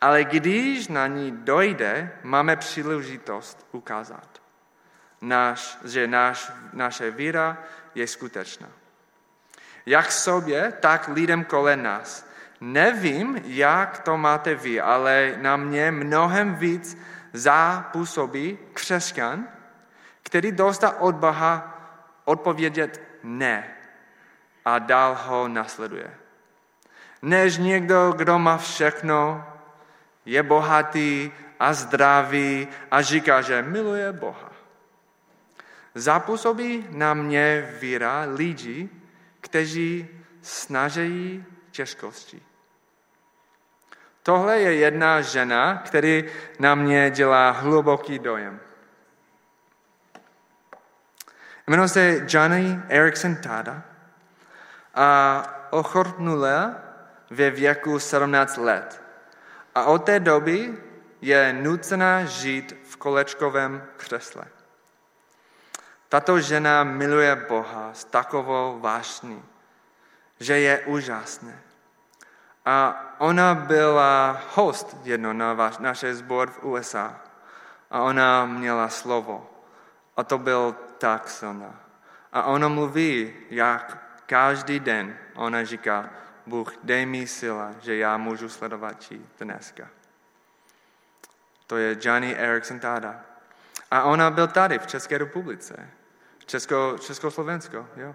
Ale 0.00 0.24
když 0.24 0.88
na 0.88 1.06
ní 1.06 1.32
dojde, 1.32 2.12
máme 2.22 2.56
příležitost 2.56 3.66
ukázat, 3.72 4.42
naš, 5.20 5.78
že 5.84 6.06
naš, 6.06 6.52
naše 6.72 7.10
víra 7.10 7.58
je 7.94 8.06
skutečná. 8.06 8.68
Jak 9.86 10.12
sobě, 10.12 10.72
tak 10.80 11.08
lidem 11.08 11.44
kolem 11.44 11.82
nás. 11.82 12.28
Nevím, 12.60 13.40
jak 13.44 13.98
to 13.98 14.16
máte 14.16 14.54
vy, 14.54 14.80
ale 14.80 15.34
na 15.40 15.56
mě 15.56 15.90
mnohem 15.90 16.54
víc 16.54 16.98
zapůsobí 17.32 18.58
křesťan, 18.72 19.48
který 20.22 20.52
dostal 20.52 20.94
od 20.98 21.14
Boha 21.14 21.80
odpovědět 22.24 23.00
ne 23.22 23.73
a 24.64 24.78
dál 24.78 25.18
ho 25.24 25.48
nasleduje. 25.48 26.14
Než 27.22 27.58
někdo, 27.58 28.12
kdo 28.16 28.38
má 28.38 28.58
všechno, 28.58 29.46
je 30.24 30.42
bohatý 30.42 31.30
a 31.60 31.72
zdravý 31.72 32.68
a 32.90 33.02
říká, 33.02 33.40
že 33.40 33.62
miluje 33.62 34.12
Boha. 34.12 34.52
Zapůsobí 35.94 36.86
na 36.90 37.14
mě 37.14 37.76
víra 37.80 38.24
lidí, 38.34 38.90
kteří 39.40 40.08
snaží 40.42 41.44
těžkosti. 41.70 42.42
Tohle 44.22 44.60
je 44.60 44.74
jedna 44.74 45.20
žena, 45.20 45.82
který 45.86 46.24
na 46.58 46.74
mě 46.74 47.10
dělá 47.10 47.50
hluboký 47.50 48.18
dojem. 48.18 48.60
Jmenuje 51.66 51.88
se 51.88 52.26
Johnny 52.28 52.80
Erickson 52.88 53.36
Tada 53.36 53.93
a 54.94 55.42
ochornula 55.70 56.74
ve 57.30 57.50
věku 57.50 57.98
17 57.98 58.56
let. 58.56 59.02
A 59.74 59.84
od 59.84 60.04
té 60.04 60.20
doby 60.20 60.78
je 61.20 61.52
nucena 61.52 62.24
žít 62.24 62.76
v 62.84 62.96
kolečkovém 62.96 63.82
křesle. 63.96 64.44
Tato 66.08 66.40
žena 66.40 66.84
miluje 66.84 67.36
Boha 67.48 67.90
s 67.92 68.04
takovou 68.04 68.78
vášní, 68.80 69.42
že 70.40 70.58
je 70.58 70.80
úžasné. 70.80 71.58
A 72.64 73.04
ona 73.18 73.54
byla 73.54 74.40
host 74.54 74.96
jedno 75.02 75.32
na 75.32 75.52
váš, 75.52 75.78
naše 75.78 76.14
zbor 76.14 76.50
v 76.50 76.64
USA. 76.64 77.20
A 77.90 78.02
ona 78.02 78.46
měla 78.46 78.88
slovo. 78.88 79.50
A 80.16 80.24
to 80.24 80.38
byl 80.38 80.76
tak 80.98 81.28
silná. 81.28 81.74
A 82.32 82.42
ona 82.42 82.68
mluví, 82.68 83.32
jak 83.50 84.03
každý 84.26 84.80
den 84.80 85.18
ona 85.34 85.64
říká, 85.64 86.10
Bůh, 86.46 86.72
dej 86.82 87.06
mi 87.06 87.26
sila, 87.26 87.74
že 87.80 87.96
já 87.96 88.16
můžu 88.16 88.48
sledovat 88.48 88.98
ti 88.98 89.20
dneska. 89.40 89.88
To 91.66 91.76
je 91.76 91.96
Johnny 92.00 92.36
Erickson 92.36 92.80
Tada. 92.80 93.20
A 93.90 94.02
ona 94.02 94.30
byl 94.30 94.46
tady 94.46 94.78
v 94.78 94.86
České 94.86 95.18
republice. 95.18 95.90
Česko, 96.46 96.96
Československo, 97.00 97.88
jo. 97.96 98.14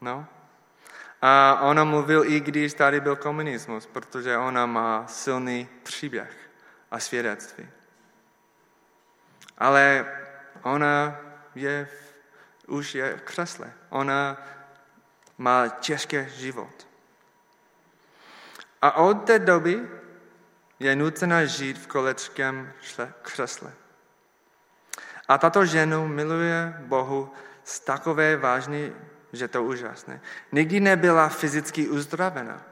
No. 0.00 0.26
A 1.22 1.58
ona 1.62 1.84
mluvil, 1.84 2.24
i 2.24 2.40
když 2.40 2.74
tady 2.74 3.00
byl 3.00 3.16
komunismus, 3.16 3.86
protože 3.86 4.36
ona 4.36 4.66
má 4.66 5.06
silný 5.06 5.68
příběh 5.82 6.50
a 6.90 6.98
svědectví. 6.98 7.68
Ale 9.58 10.06
ona 10.62 11.16
je, 11.54 11.88
už 12.66 12.94
je 12.94 13.16
v 13.16 13.22
křesle. 13.22 13.72
Ona 13.90 14.36
má 15.38 15.68
těžký 15.68 16.16
život. 16.28 16.86
A 18.82 18.92
od 18.92 19.14
té 19.14 19.38
doby 19.38 19.88
je 20.78 20.96
nucena 20.96 21.44
žít 21.44 21.78
v 21.78 21.86
kolečkém 21.86 22.72
křesle. 23.22 23.72
A 25.28 25.38
tato 25.38 25.66
ženu 25.66 26.08
miluje 26.08 26.74
Bohu 26.78 27.32
z 27.64 27.80
takové 27.80 28.36
vážné 28.36 28.92
že 29.34 29.48
to 29.48 29.64
úžasné. 29.64 30.20
Nikdy 30.52 30.80
nebyla 30.80 31.28
fyzicky 31.28 31.88
uzdravena, 31.88 32.62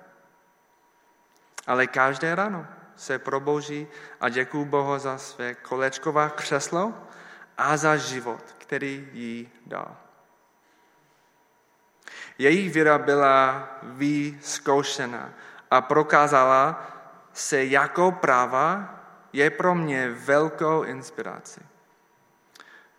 ale 1.67 1.87
každé 1.87 2.35
ráno 2.35 2.67
se 2.97 3.19
probouží 3.19 3.87
a 4.21 4.29
děkuji 4.29 4.65
Bohu 4.65 4.99
za 4.99 5.19
své 5.19 5.55
kolečková 5.55 6.31
křeslo 6.31 6.95
a 7.59 7.77
za 7.77 7.97
život, 7.97 8.55
který 8.59 9.09
jí 9.13 9.51
dal. 9.67 9.97
Jejich 12.39 12.75
víra 12.75 12.99
byla 12.99 13.69
vyzkoušena 13.83 15.31
a 15.71 15.81
prokázala 15.81 16.87
se 17.33 17.65
jako 17.65 18.13
práva, 18.13 18.95
je 19.33 19.51
pro 19.51 19.75
mě 19.75 20.11
velkou 20.11 20.83
inspirací. 20.83 21.61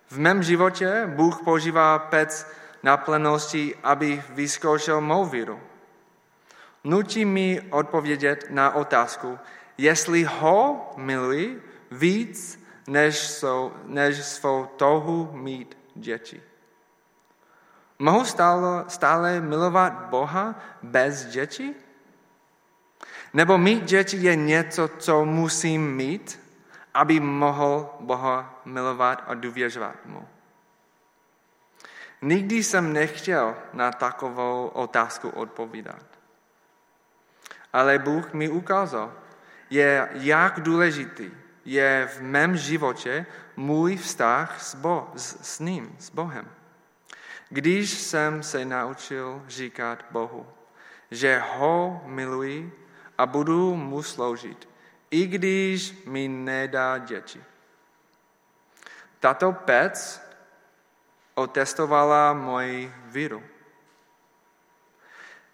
V 0.08 0.20
mém 0.20 0.44
životě 0.44 1.04
Bůh 1.06 1.42
používá 1.44 2.00
pec 2.00 2.48
naplnosti, 2.84 3.76
aby 3.84 4.24
vyzkoušel 4.30 5.02
mou 5.02 5.26
víru. 5.26 5.60
Nutí 6.84 7.26
mi 7.26 7.62
odpovědět 7.70 8.46
na 8.50 8.76
otázku, 8.76 9.40
jestli 9.78 10.24
ho 10.24 10.92
miluji 10.98 11.64
víc, 11.92 12.66
než, 12.88 13.20
jsou, 13.20 13.74
než 13.86 14.26
svou 14.26 14.66
touhu 14.66 15.30
mít 15.34 15.78
děti. 15.96 16.42
Mohu 18.00 18.26
stále, 18.26 18.86
stále 18.88 19.42
milovat 19.42 19.94
Boha 19.94 20.56
bez 20.84 21.26
dětí? 21.26 21.76
Nebo 23.34 23.58
mít 23.58 23.84
děti 23.84 24.18
je 24.18 24.36
něco, 24.36 24.88
co 24.88 25.26
musím 25.26 25.96
mít, 25.96 26.40
aby 26.94 27.20
mohl 27.20 27.90
Boha 28.00 28.62
milovat 28.66 29.24
a 29.28 29.34
důvěřovat 29.34 30.06
mu? 30.06 30.28
Nikdy 32.22 32.64
jsem 32.64 32.94
nechtěl 32.94 33.56
na 33.74 33.92
takovou 33.92 34.68
otázku 34.68 35.30
odpovídat. 35.30 36.06
Ale 37.74 38.00
Bůh 38.00 38.34
mi 38.34 38.50
ukázal, 38.50 39.14
je, 39.70 40.10
jak 40.14 40.60
důležitý 40.60 41.32
je 41.66 42.10
v 42.14 42.22
mém 42.22 42.58
životě 42.58 43.26
můj 43.56 43.98
vztah 43.98 44.62
s, 44.62 44.76
Bo, 44.76 45.12
s, 45.16 45.56
s 45.56 45.60
ním, 45.60 45.96
s 46.00 46.10
Bohem. 46.10 46.48
Když 47.54 47.90
jsem 47.90 48.44
se 48.44 48.66
naučil 48.66 49.44
říkat 49.48 50.06
Bohu, 50.12 50.48
že 51.12 51.44
ho 51.54 52.02
miluji 52.06 52.88
a 53.18 53.26
budu 53.26 53.76
mu 53.76 54.04
sloužit, 54.04 54.70
i 55.12 55.28
když 55.28 56.04
mi 56.06 56.28
nedá 56.28 56.98
děti. 56.98 57.44
Tato 59.20 59.52
pec 59.52 60.22
otestovala 61.36 62.34
moji 62.34 62.94
víru. 63.06 63.44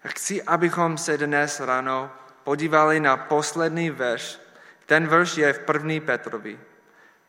Chci, 0.06 0.42
abychom 0.42 0.98
se 0.98 1.18
dnes 1.18 1.60
ráno 1.60 2.10
podívali 2.44 3.00
na 3.00 3.16
poslední 3.16 3.90
verš. 3.90 4.40
Ten 4.86 5.06
verš 5.06 5.36
je 5.36 5.52
v 5.52 5.58
první 5.58 6.00
Petrovi. 6.00 6.60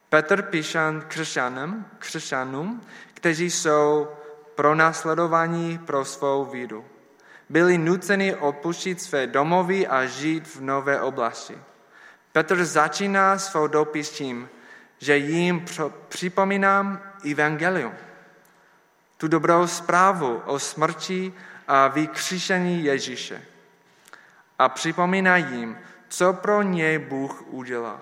Petr 0.10 0.42
křesťanům, 1.08 1.86
křesťanům, 2.00 2.88
kteří 3.14 3.52
jsou 3.52 4.08
pronásledovaní 4.62 5.78
pro 5.78 6.06
svou 6.06 6.46
víru. 6.46 6.86
Byli 7.50 7.78
nuceni 7.78 8.36
opustit 8.36 9.02
své 9.02 9.28
domovy 9.28 9.88
a 9.88 10.06
žít 10.06 10.48
v 10.48 10.62
nové 10.62 11.02
oblasti. 11.02 11.58
Petr 12.32 12.66
začíná 12.66 13.38
svou 13.38 13.68
dopis 13.68 14.10
tím, 14.10 14.50
že 15.00 15.18
jim 15.18 15.66
připomínám 16.10 17.02
evangelium, 17.32 17.94
tu 19.18 19.28
dobrou 19.28 19.68
zprávu 19.68 20.42
o 20.46 20.60
smrti 20.60 21.34
a 21.68 21.88
vykříšení 21.88 22.84
Ježíše. 22.84 23.42
A 24.60 24.70
připomíná 24.70 25.38
jim, 25.38 25.78
co 26.10 26.34
pro 26.34 26.62
něj 26.62 26.98
Bůh 26.98 27.42
udělal. 27.48 28.00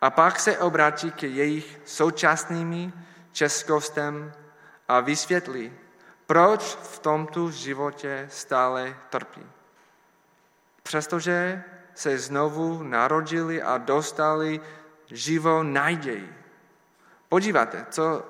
A 0.00 0.10
pak 0.10 0.40
se 0.40 0.58
obrátí 0.58 1.10
k 1.10 1.22
jejich 1.22 1.80
současnými 1.84 2.92
českostem 3.32 4.32
a 4.90 5.00
vysvětlí, 5.00 5.72
proč 6.26 6.74
v 6.74 6.98
tomto 6.98 7.50
životě 7.50 8.26
stále 8.30 8.96
trpí. 9.10 9.46
Přestože 10.82 11.62
se 11.94 12.18
znovu 12.18 12.82
narodili 12.82 13.62
a 13.62 13.78
dostali 13.78 14.60
živou 15.06 15.62
naději. 15.62 16.34
Podívejte, 17.28 17.86
co, 17.90 18.26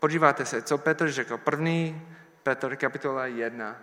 podívejte 0.00 0.44
se, 0.44 0.62
co 0.62 0.78
Petr 0.78 1.10
řekl. 1.10 1.38
První 1.38 2.02
Petr, 2.42 2.76
kapitola 2.76 3.26
1. 3.26 3.76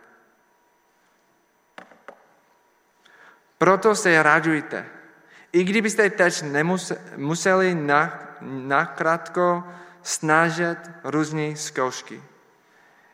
Proto 3.58 3.96
se 3.96 4.24
radujte. 4.24 4.86
I 5.52 5.64
kdybyste 5.64 6.10
teď 6.10 6.44
nemuseli 7.16 7.78
nakrátko 8.42 9.64
snažit 10.04 10.78
různé 11.04 11.56
zkoušky. 11.56 12.24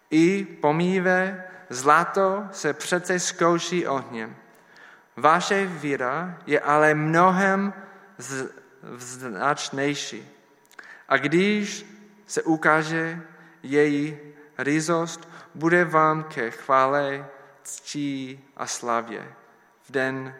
I 0.09 0.45
pomíve 0.61 1.43
zlato 1.69 2.43
se 2.51 2.73
přece 2.73 3.19
zkouší 3.19 3.87
ohněm. 3.87 4.35
Vaše 5.15 5.65
víra 5.65 6.37
je 6.45 6.59
ale 6.59 6.93
mnohem 6.93 7.73
značnější. 8.97 10.29
A 11.09 11.17
když 11.17 11.85
se 12.25 12.43
ukáže 12.43 13.21
její 13.63 14.17
ryzost, 14.57 15.29
bude 15.55 15.85
vám 15.85 16.23
ke 16.23 16.51
chvále, 16.51 17.25
ctí 17.63 18.45
a 18.57 18.67
slavě 18.67 19.33
v 19.83 19.91
den 19.91 20.35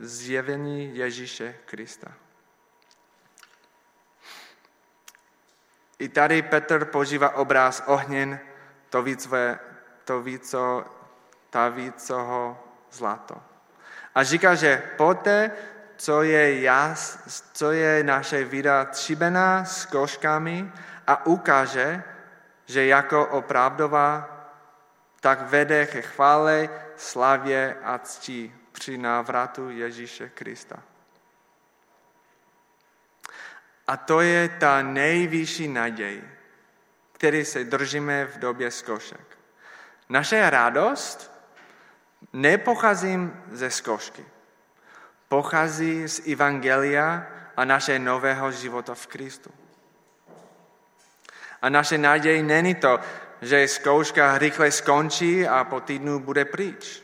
zjevení 0.00 0.96
Ježíše 0.96 1.54
Krista. 1.64 2.12
I 5.98 6.08
tady 6.08 6.42
Petr 6.42 6.84
používá 6.84 7.34
obraz 7.34 7.82
ohněn, 7.86 8.40
to 8.90 9.02
víc, 9.02 9.28
to 10.04 10.22
víc, 10.22 10.54
ta 11.50 11.68
víc 11.68 12.10
ho 12.10 12.64
zlato. 12.90 13.34
A 14.14 14.22
říká, 14.22 14.54
že 14.54 14.82
poté, 14.96 15.50
co 15.96 16.22
je, 16.22 16.60
jas, 16.60 17.18
co 17.52 17.72
je 17.72 18.04
naše 18.04 18.44
víra 18.44 18.84
třibená 18.84 19.64
s 19.64 19.86
koškami 19.86 20.72
a 21.06 21.26
ukáže, 21.26 22.02
že 22.66 22.86
jako 22.86 23.26
opravdová, 23.26 24.34
tak 25.20 25.50
vede 25.50 25.86
ke 25.86 26.02
chvále, 26.02 26.68
slavě 26.96 27.76
a 27.82 27.98
cti 27.98 28.54
při 28.72 28.98
návratu 28.98 29.70
Ježíše 29.70 30.28
Krista. 30.28 30.76
A 33.88 33.96
to 33.96 34.20
je 34.20 34.48
ta 34.48 34.82
nejvyšší 34.82 35.68
naděj, 35.68 36.22
který 37.12 37.44
se 37.44 37.64
držíme 37.64 38.24
v 38.24 38.38
době 38.38 38.70
zkoušek. 38.70 39.38
Naše 40.08 40.50
radost 40.50 41.32
nepochází 42.32 43.30
ze 43.52 43.70
zkoušky. 43.70 44.24
Pochází 45.28 46.08
z 46.08 46.32
Evangelia 46.32 47.26
a 47.56 47.64
naše 47.64 47.98
nového 47.98 48.52
života 48.52 48.94
v 48.94 49.06
Kristu. 49.06 49.50
A 51.62 51.68
naše 51.68 51.98
naděj 51.98 52.42
není 52.42 52.74
to, 52.74 53.00
že 53.42 53.68
zkouška 53.68 54.38
rychle 54.38 54.70
skončí 54.70 55.48
a 55.48 55.64
po 55.64 55.80
týdnu 55.80 56.20
bude 56.20 56.44
pryč. 56.44 57.02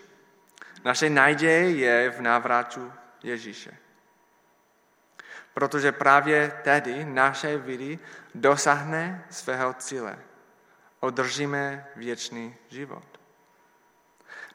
Naše 0.85 1.11
naděje 1.11 1.71
je 1.71 2.11
v 2.11 2.21
návratu 2.21 2.93
Ježíše. 3.23 3.84
Protože 5.55 5.93
právě 5.93 6.53
tedy 6.63 7.05
naše 7.05 7.59
víry 7.59 7.99
dosáhne 8.35 9.25
svého 9.31 9.75
cíle. 9.75 10.19
Održíme 11.01 11.87
věčný 11.97 12.57
život. 12.69 13.05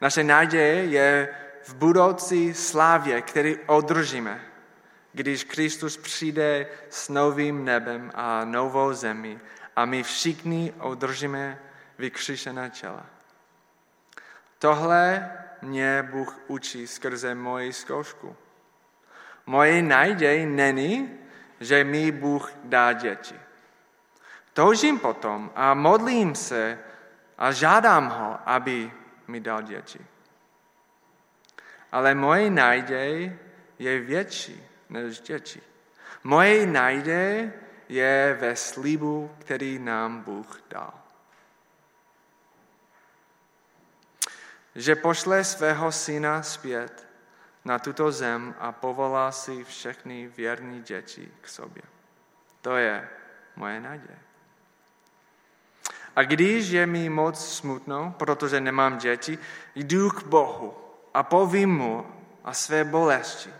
Naše 0.01 0.23
naděje 0.23 0.85
je 0.85 1.35
v 1.63 1.73
budoucí 1.73 2.53
slávě, 2.53 3.21
který 3.21 3.57
održíme, 3.65 4.41
když 5.13 5.43
Kristus 5.43 5.97
přijde 5.97 6.67
s 6.89 7.09
novým 7.09 7.65
nebem 7.65 8.11
a 8.15 8.45
novou 8.45 8.93
zemí 8.93 9.39
a 9.75 9.85
my 9.85 10.03
všichni 10.03 10.73
udržíme 10.83 11.59
vykřišené 11.97 12.69
těla. 12.69 13.05
Tohle 14.59 15.31
mě 15.61 16.07
Bůh 16.11 16.39
učí 16.47 16.87
skrze 16.87 17.35
moji 17.35 17.73
zkoušku. 17.73 18.35
Moje 19.49 19.81
naděj 19.81 20.45
není, 20.45 21.19
že 21.59 21.83
mi 21.83 22.11
Bůh 22.11 22.53
dá 22.63 22.93
děti. 22.93 23.35
Toužím 24.53 24.99
potom 24.99 25.51
a 25.55 25.73
modlím 25.73 26.35
se 26.35 26.79
a 27.37 27.51
žádám 27.51 28.09
ho, 28.09 28.39
aby 28.45 28.91
mi 29.27 29.39
dal 29.39 29.61
děti. 29.61 30.05
Ale 31.91 32.15
moje 32.15 32.49
naděj 32.49 33.37
je 33.79 33.99
větší 33.99 34.63
než 34.89 35.19
děti. 35.19 35.61
Moje 36.23 36.65
naděj 36.65 37.51
je 37.89 38.37
ve 38.39 38.55
slibu, 38.55 39.35
který 39.39 39.79
nám 39.79 40.21
Bůh 40.21 40.61
dal. 40.69 40.93
Že 44.75 44.95
pošle 44.95 45.43
svého 45.43 45.91
syna 45.91 46.43
zpět 46.43 47.08
na 47.69 47.79
tuto 47.79 48.09
zem 48.11 48.55
a 48.59 48.71
povolá 48.71 49.31
si 49.31 49.63
všechny 49.63 50.27
věrní 50.27 50.81
děti 50.81 51.31
k 51.41 51.47
sobě. 51.47 51.83
To 52.61 52.77
je 52.77 53.09
moje 53.55 53.79
naděje. 53.79 54.19
A 56.15 56.23
když 56.23 56.69
je 56.69 56.85
mi 56.85 57.09
moc 57.09 57.37
smutno, 57.37 58.15
protože 58.17 58.61
nemám 58.61 58.97
děti, 58.97 59.37
jdu 59.75 60.09
k 60.09 60.23
Bohu 60.23 60.73
a 61.13 61.23
povím 61.23 61.69
mu 61.69 62.05
a 62.43 62.53
své 62.53 62.83
bolesti. 62.83 63.53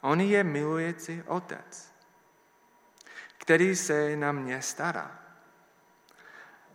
On 0.00 0.20
je 0.20 0.44
milující 0.44 1.22
otec, 1.26 1.92
který 3.38 3.76
se 3.76 4.16
na 4.16 4.32
mě 4.32 4.62
stará. 4.62 5.10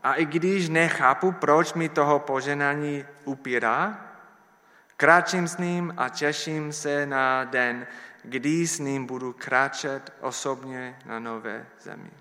A 0.04 0.14
i 0.14 0.26
když 0.26 0.70
nechápu, 0.70 1.32
proč 1.32 1.74
mi 1.74 1.90
toho 1.90 2.20
poženání 2.20 3.06
upírá, 3.26 4.07
kráčím 4.98 5.48
s 5.48 5.58
ním 5.58 5.94
a 5.98 6.10
těším 6.10 6.74
se 6.74 7.06
na 7.06 7.44
den, 7.44 7.88
kdy 8.24 8.68
s 8.68 8.80
ním 8.80 9.06
budu 9.06 9.34
kráčet 9.34 10.14
osobně 10.22 11.00
na 11.06 11.20
nové 11.20 11.66
zemi. 11.80 12.12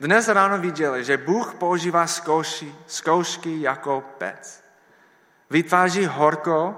Dnes 0.00 0.28
ráno 0.28 0.58
viděli, 0.58 1.04
že 1.04 1.16
Bůh 1.16 1.54
používá 1.54 2.06
zkoušky, 2.06 2.74
zkoušky 2.86 3.60
jako 3.60 4.04
pec. 4.18 4.64
Vytváří 5.50 6.06
horko, 6.06 6.76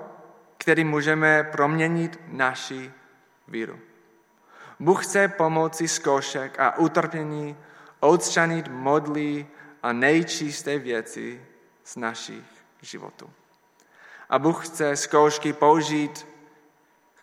který 0.59 0.85
můžeme 0.85 1.45
proměnit 1.45 2.21
naši 2.27 2.93
víru. 3.49 3.79
Bůh 4.81 5.07
chce 5.07 5.29
pomoci 5.29 5.89
zkoušek 5.89 6.61
a 6.61 6.79
utrpení 6.79 7.57
odstranit 8.01 8.69
modlí 8.69 9.47
a 9.83 9.93
nejčisté 9.93 10.79
věci 10.79 11.47
z 11.85 11.97
našich 11.97 12.45
životů. 12.83 13.31
A 14.31 14.39
Bůh 14.39 14.67
chce 14.67 14.97
zkoušky 14.97 15.53
použít 15.53 16.27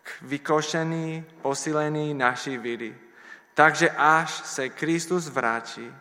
k 0.02 0.22
vykošení, 0.22 1.24
posílení 1.42 2.14
naší 2.14 2.58
víry. 2.58 2.98
Takže 3.54 3.90
až 3.90 4.30
se 4.30 4.68
Kristus 4.68 5.28
vrátí, 5.28 5.94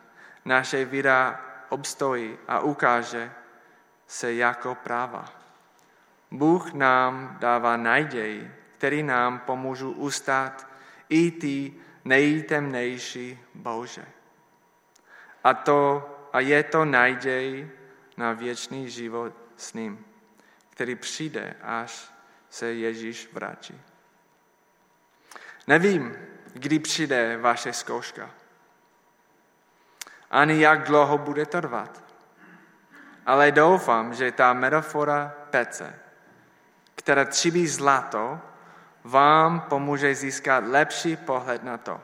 naše 0.46 0.86
víra 0.86 1.42
obstojí 1.70 2.38
a 2.48 2.60
ukáže 2.60 3.32
se 4.08 4.34
jako 4.34 4.76
práva. 4.76 5.26
Bůh 6.32 6.74
nám 6.74 7.38
dává 7.40 7.78
naději, 7.78 8.52
který 8.78 9.04
nám 9.04 9.40
pomůžu 9.40 9.92
ustát 9.92 10.68
i 11.10 11.32
ty 11.32 11.74
nejtemnější 12.06 13.40
Bože. 13.54 14.06
A, 15.44 15.54
to, 15.54 16.10
a 16.34 16.40
je 16.40 16.64
to 16.64 16.86
naděj 16.86 17.70
na 18.18 18.34
věčný 18.34 18.90
život 18.90 19.34
s 19.58 19.74
ním, 19.74 20.06
který 20.74 20.96
přijde, 20.96 21.56
až 21.62 22.12
se 22.50 22.74
Ježíš 22.74 23.30
vrátí. 23.34 23.82
Nevím, 25.68 26.18
kdy 26.54 26.80
přijde 26.80 27.38
vaše 27.38 27.74
zkouška. 27.74 28.30
Ani 30.32 30.62
jak 30.62 30.84
dlouho 30.84 31.18
bude 31.18 31.46
trvat. 31.46 32.04
Ale 33.26 33.52
doufám, 33.52 34.14
že 34.14 34.32
ta 34.32 34.54
metafora 34.54 35.34
pece, 35.50 36.00
která 36.96 37.26
třibí 37.26 37.68
zlato, 37.68 38.42
vám 39.04 39.62
pomůže 39.62 40.16
získat 40.16 40.64
lepší 40.68 41.16
pohled 41.16 41.64
na 41.64 41.78
to, 41.78 42.02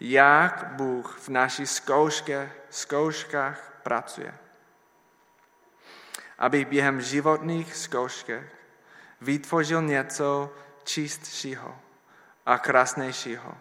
jak 0.00 0.66
Bůh 0.66 1.18
v 1.18 1.28
našich 1.28 1.70
zkouškách, 1.70 2.48
zkouškách 2.70 3.72
pracuje. 3.82 4.34
Aby 6.38 6.64
během 6.64 7.00
životních 7.00 7.76
zkoušek 7.76 8.42
vytvořil 9.20 9.82
něco 9.82 10.54
čistšího 10.84 11.78
a 12.46 12.58
krásnějšího. 12.58 13.54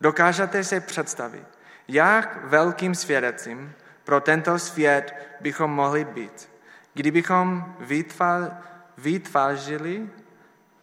Dokážete 0.00 0.64
si 0.64 0.80
představit, 0.80 1.46
jak 1.88 2.44
velkým 2.44 2.94
svědecím 2.94 3.74
pro 4.04 4.20
tento 4.20 4.58
svět 4.58 5.14
bychom 5.40 5.70
mohli 5.70 6.04
být, 6.04 6.50
kdybychom 6.94 7.76
vytvářili 8.98 10.10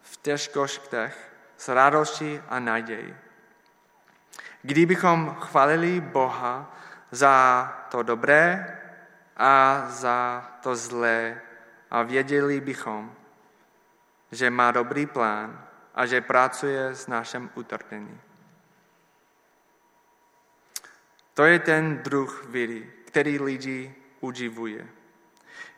v 0.02 0.16
těžkoštech 0.16 1.32
s 1.56 1.68
radostí 1.68 2.40
a 2.48 2.58
nadějí. 2.58 3.14
Kdybychom 4.62 5.36
chválili 5.40 6.00
Boha 6.00 6.76
za 7.10 7.66
to 7.90 8.02
dobré 8.02 8.78
a 9.38 9.84
za 9.88 10.50
to 10.62 10.76
zlé 10.76 11.40
a 11.90 12.02
věděli 12.02 12.60
bychom, 12.60 13.14
že 14.32 14.50
má 14.50 14.70
dobrý 14.70 15.06
plán 15.06 15.64
a 15.94 16.06
že 16.06 16.20
pracuje 16.20 16.94
s 16.94 17.06
našem 17.06 17.50
utrpení. 17.54 18.20
To 21.34 21.44
je 21.44 21.58
ten 21.58 21.98
druh 22.02 22.44
víry, 22.48 22.92
který 23.06 23.38
lidi 23.38 23.94
udivuje. 24.20 24.86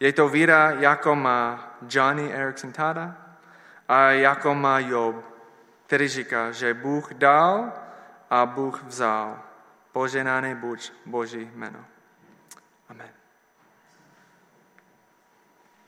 Je 0.00 0.12
to 0.12 0.28
víra, 0.28 0.70
jako 0.70 1.14
má 1.14 1.76
Johnny 1.88 2.32
Erickson 2.32 2.72
Tada 2.72 3.16
a 3.88 4.10
jako 4.10 4.54
má 4.54 4.78
Job, 4.78 5.24
který 5.86 6.08
říká, 6.08 6.52
že 6.52 6.74
Bůh 6.74 7.14
dal 7.14 7.72
a 8.30 8.46
Bůh 8.46 8.82
vzal. 8.82 9.42
Poženány 9.92 10.54
buď 10.54 10.92
Boží 11.06 11.50
jméno. 11.54 11.84
Amen. 12.88 13.19